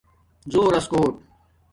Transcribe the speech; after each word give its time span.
زݸرس 0.51 0.85
کوٹ 0.91 1.13